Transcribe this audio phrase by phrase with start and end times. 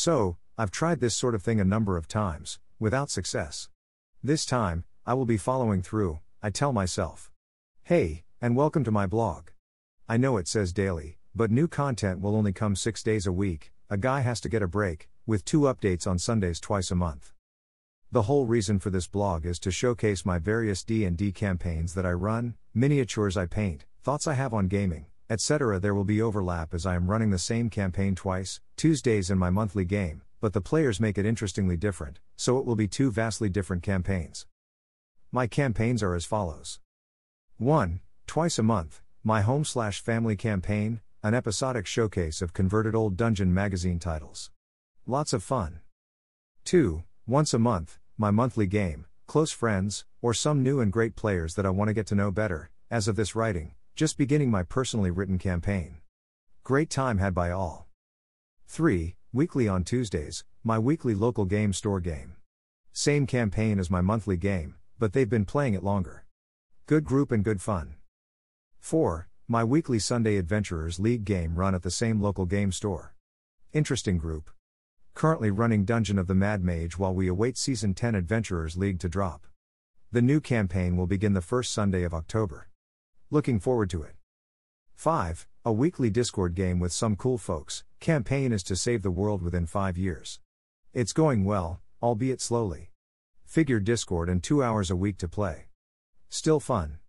[0.00, 3.68] So, I've tried this sort of thing a number of times, without success.
[4.22, 7.32] This time, I will be following through, I tell myself.
[7.82, 9.48] Hey, and welcome to my blog.
[10.08, 13.72] I know it says daily, but new content will only come six days a week,
[13.90, 17.32] a guy has to get a break, with two updates on Sundays twice a month.
[18.12, 22.12] The whole reason for this blog is to showcase my various D&D campaigns that I
[22.12, 25.78] run, miniatures I paint, thoughts I have on gaming, etc.
[25.78, 29.50] There will be overlap as I am running the same campaign twice, Tuesdays in my
[29.50, 33.48] monthly game, but the players make it interestingly different, so it will be two vastly
[33.48, 34.46] different campaigns.
[35.30, 36.80] My campaigns are as follows
[37.58, 38.00] 1.
[38.26, 43.52] Twice a month, my home slash family campaign, an episodic showcase of converted old Dungeon
[43.52, 44.50] magazine titles.
[45.06, 45.80] Lots of fun.
[46.64, 47.02] 2.
[47.26, 51.66] Once a month, my monthly game, close friends, or some new and great players that
[51.66, 55.10] I want to get to know better, as of this writing, just beginning my personally
[55.10, 55.96] written campaign.
[56.62, 57.88] Great time had by all.
[58.68, 59.16] 3.
[59.32, 62.36] Weekly on Tuesdays, my weekly local game store game.
[62.92, 66.24] Same campaign as my monthly game, but they've been playing it longer.
[66.86, 67.96] Good group and good fun.
[68.78, 69.28] 4.
[69.48, 73.16] My weekly Sunday Adventurers League game run at the same local game store.
[73.72, 74.48] Interesting group.
[75.14, 79.08] Currently running Dungeon of the Mad Mage while we await Season 10 Adventurers League to
[79.08, 79.44] drop.
[80.12, 82.68] The new campaign will begin the first Sunday of October.
[83.30, 84.14] Looking forward to it.
[84.94, 85.46] 5.
[85.66, 87.84] A weekly Discord game with some cool folks.
[88.00, 90.40] Campaign is to save the world within 5 years.
[90.94, 92.90] It's going well, albeit slowly.
[93.44, 95.66] Figure Discord and 2 hours a week to play.
[96.30, 97.00] Still fun.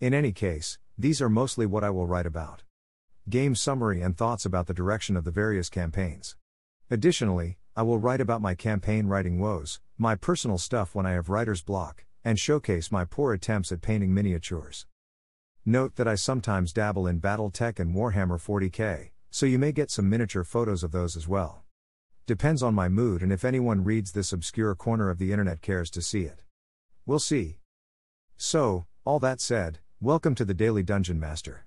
[0.00, 2.64] In any case, these are mostly what I will write about.
[3.28, 6.34] Game summary and thoughts about the direction of the various campaigns.
[6.90, 11.28] Additionally, I will write about my campaign writing woes, my personal stuff when I have
[11.28, 14.86] writer's block, and showcase my poor attempts at painting miniatures.
[15.68, 20.08] Note that I sometimes dabble in Battletech and Warhammer 40k, so you may get some
[20.08, 21.64] miniature photos of those as well.
[22.24, 25.90] Depends on my mood and if anyone reads this obscure corner of the internet cares
[25.90, 26.44] to see it.
[27.04, 27.58] We'll see.
[28.36, 31.65] So, all that said, welcome to the Daily Dungeon Master.